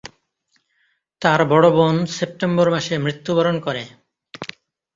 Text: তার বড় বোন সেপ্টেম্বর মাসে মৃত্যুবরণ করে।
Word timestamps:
তার 1.21 1.39
বড় 1.45 1.67
বোন 1.69 1.95
সেপ্টেম্বর 2.17 2.67
মাসে 2.69 2.93
মৃত্যুবরণ 2.97 3.55
করে। 3.59 3.83